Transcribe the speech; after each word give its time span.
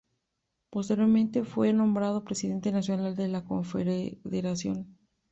Posteriormente, 0.71 1.43
fue 1.43 1.73
nombrado 1.73 2.23
Presidente 2.23 2.71
Nacional 2.71 3.15
de 3.15 3.27
la 3.27 3.45
Confederación. 3.45 4.97